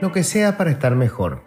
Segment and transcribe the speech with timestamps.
[0.00, 1.42] Lo que sea para estar mejor.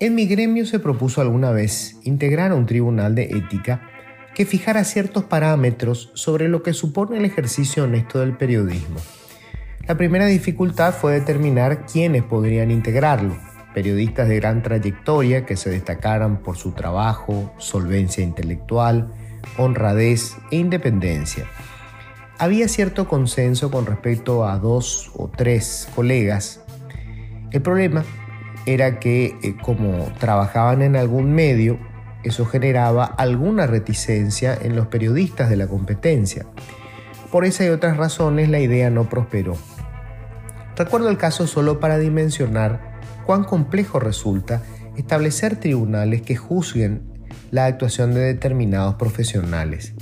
[0.00, 3.88] En mi gremio se propuso alguna vez integrar un tribunal de ética
[4.34, 8.98] que fijara ciertos parámetros sobre lo que supone el ejercicio honesto del periodismo.
[9.86, 13.36] La primera dificultad fue determinar quiénes podrían integrarlo,
[13.74, 19.12] periodistas de gran trayectoria que se destacaran por su trabajo, solvencia intelectual,
[19.56, 21.46] honradez e independencia.
[22.38, 26.61] Había cierto consenso con respecto a dos o tres colegas.
[27.52, 28.04] El problema
[28.66, 31.78] era que eh, como trabajaban en algún medio,
[32.24, 36.46] eso generaba alguna reticencia en los periodistas de la competencia.
[37.30, 39.56] Por esa y otras razones la idea no prosperó.
[40.76, 44.62] Recuerdo el caso solo para dimensionar cuán complejo resulta
[44.96, 47.02] establecer tribunales que juzguen
[47.50, 49.94] la actuación de determinados profesionales.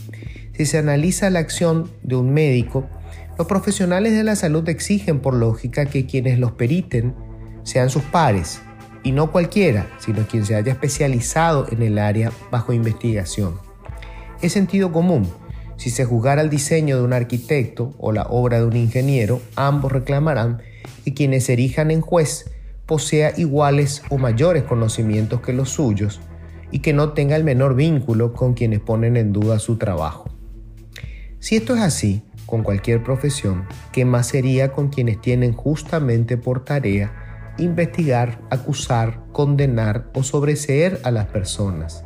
[0.55, 2.89] Si se analiza la acción de un médico,
[3.39, 7.15] los profesionales de la salud exigen por lógica que quienes los periten
[7.71, 8.61] sean sus pares,
[9.05, 13.55] y no cualquiera, sino quien se haya especializado en el área bajo investigación.
[14.43, 15.29] Es sentido común.
[15.77, 19.93] Si se juzgara el diseño de un arquitecto o la obra de un ingeniero, ambos
[19.93, 20.61] reclamarán
[21.05, 22.51] que quienes se erijan en juez
[22.87, 26.21] posea iguales o mayores conocimientos que los suyos
[26.73, 30.29] y que no tenga el menor vínculo con quienes ponen en duda su trabajo.
[31.39, 36.65] Si esto es así, con cualquier profesión, ¿qué más sería con quienes tienen justamente por
[36.65, 42.05] tarea investigar, acusar, condenar o sobreseer a las personas.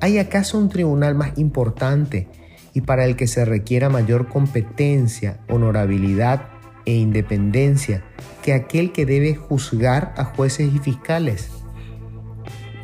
[0.00, 2.28] ¿Hay acaso un tribunal más importante
[2.72, 6.48] y para el que se requiera mayor competencia, honorabilidad
[6.84, 8.04] e independencia
[8.42, 11.50] que aquel que debe juzgar a jueces y fiscales?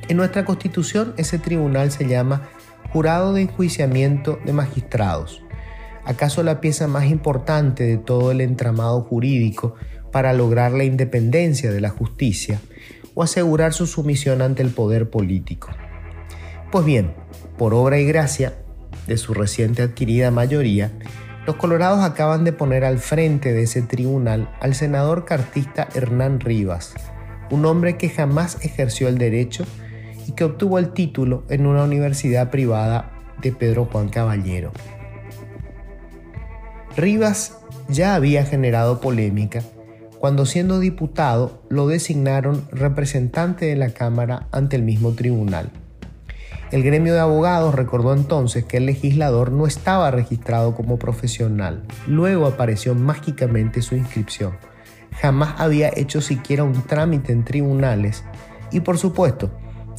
[0.09, 2.49] En nuestra constitución ese tribunal se llama
[2.93, 5.43] Jurado de Enjuiciamiento de Magistrados.
[6.05, 9.75] ¿Acaso la pieza más importante de todo el entramado jurídico
[10.11, 12.61] para lograr la independencia de la justicia
[13.15, 15.69] o asegurar su sumisión ante el poder político.
[16.71, 17.13] Pues bien,
[17.59, 18.55] por obra y gracia
[19.07, 20.93] de su reciente adquirida mayoría,
[21.47, 26.95] los colorados acaban de poner al frente de ese tribunal al senador cartista Hernán Rivas,
[27.51, 29.65] un hombre que jamás ejerció el derecho
[30.27, 33.11] y que obtuvo el título en una universidad privada
[33.43, 34.73] de Pedro Juan Caballero.
[36.97, 37.57] Rivas
[37.89, 39.63] ya había generado polémica
[40.21, 45.71] cuando siendo diputado lo designaron representante de la Cámara ante el mismo tribunal.
[46.71, 51.85] El gremio de abogados recordó entonces que el legislador no estaba registrado como profesional.
[52.07, 54.53] Luego apareció mágicamente su inscripción.
[55.23, 58.23] Jamás había hecho siquiera un trámite en tribunales
[58.71, 59.51] y por supuesto,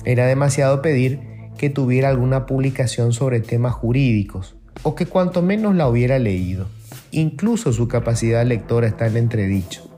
[0.05, 1.19] era demasiado pedir
[1.57, 6.67] que tuviera alguna publicación sobre temas jurídicos o que cuanto menos la hubiera leído.
[7.09, 9.91] Incluso su capacidad lectora está en entredicho.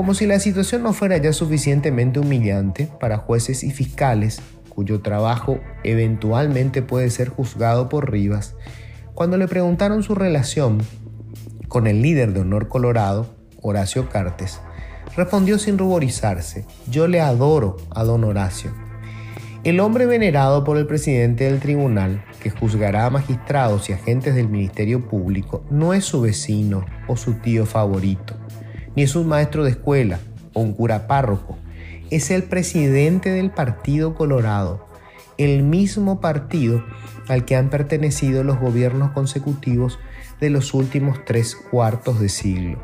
[0.00, 4.40] Como si la situación no fuera ya suficientemente humillante para jueces y fiscales,
[4.70, 8.54] cuyo trabajo eventualmente puede ser juzgado por Rivas,
[9.12, 10.78] cuando le preguntaron su relación
[11.68, 13.26] con el líder de Honor Colorado,
[13.60, 14.62] Horacio Cartes,
[15.18, 18.70] respondió sin ruborizarse, yo le adoro a don Horacio.
[19.64, 24.48] El hombre venerado por el presidente del tribunal, que juzgará a magistrados y agentes del
[24.48, 28.34] Ministerio Público, no es su vecino o su tío favorito
[28.96, 30.18] ni es un maestro de escuela
[30.52, 31.56] o un cura párroco.
[32.10, 34.86] Es el presidente del Partido Colorado,
[35.38, 36.84] el mismo partido
[37.28, 39.98] al que han pertenecido los gobiernos consecutivos
[40.40, 42.82] de los últimos tres cuartos de siglo.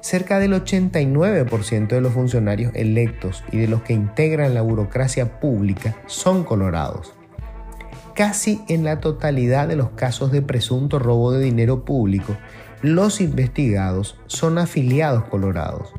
[0.00, 5.96] Cerca del 89% de los funcionarios electos y de los que integran la burocracia pública
[6.06, 7.12] son colorados.
[8.14, 12.36] Casi en la totalidad de los casos de presunto robo de dinero público,
[12.82, 15.92] los investigados son afiliados colorados.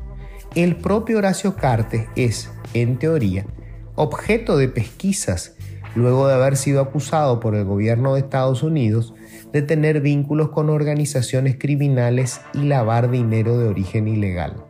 [0.54, 3.46] El propio Horacio Cartes es, en teoría,
[3.94, 5.56] objeto de pesquisas
[5.94, 9.14] luego de haber sido acusado por el gobierno de Estados Unidos
[9.52, 14.64] de tener vínculos con organizaciones criminales y lavar dinero de origen ilegal.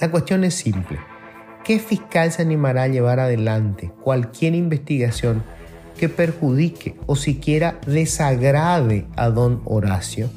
[0.00, 0.98] La cuestión es simple.
[1.64, 5.42] ¿Qué fiscal se animará a llevar adelante cualquier investigación
[5.98, 10.30] que perjudique o siquiera desagrade a don Horacio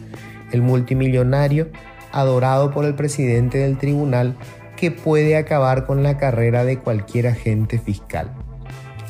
[0.54, 1.70] el multimillonario
[2.12, 4.36] adorado por el presidente del tribunal
[4.78, 8.32] que puede acabar con la carrera de cualquier agente fiscal.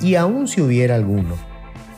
[0.01, 1.35] Y aun si hubiera alguno,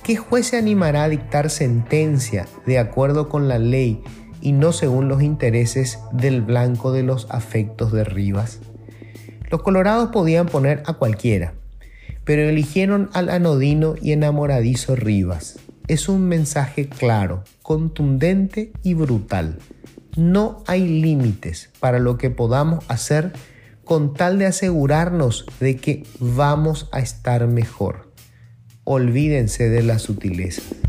[0.04, 4.04] ¿qué juez se animará a dictar sentencia de acuerdo con la ley
[4.42, 8.60] y no según los intereses del blanco de los afectos de Rivas?
[9.50, 11.54] Los colorados podían poner a cualquiera,
[12.26, 19.60] pero eligieron al anodino y enamoradizo Rivas, es un mensaje claro, contundente y brutal.
[20.18, 23.32] No hay límites para lo que podamos hacer
[23.84, 28.12] con tal de asegurarnos de que vamos a estar mejor.
[28.84, 30.85] Olvídense de las sutilezas.